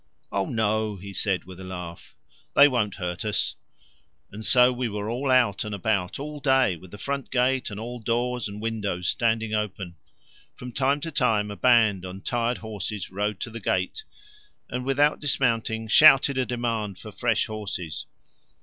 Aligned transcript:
"Oh 0.31 0.47
no," 0.47 0.95
he 0.95 1.13
said, 1.13 1.43
with 1.45 1.59
a 1.59 1.63
laugh, 1.63 2.15
"they 2.55 2.67
won't 2.67 2.95
hurt 2.95 3.23
us," 3.23 3.53
and 4.31 4.43
so 4.43 4.73
we 4.73 4.89
were 4.89 5.11
all 5.11 5.29
out 5.29 5.63
and 5.63 5.75
about 5.75 6.17
all 6.17 6.39
day 6.39 6.75
with 6.75 6.89
the 6.89 6.97
front 6.97 7.29
gate 7.29 7.69
and 7.69 7.79
all 7.79 7.99
doors 7.99 8.47
and 8.47 8.59
windows 8.63 9.07
standing 9.07 9.53
open. 9.53 9.97
From 10.55 10.71
time 10.71 11.01
to 11.01 11.11
time 11.11 11.51
a 11.51 11.55
band 11.55 12.03
on 12.03 12.21
tired 12.21 12.57
horses 12.57 13.11
rode 13.11 13.39
to 13.41 13.51
the 13.51 13.59
gate 13.59 14.03
and, 14.71 14.85
without 14.85 15.19
dismounting, 15.21 15.87
shouted 15.87 16.35
a 16.35 16.47
demand 16.47 16.97
for 16.97 17.11
fresh 17.11 17.45
horses. 17.45 18.07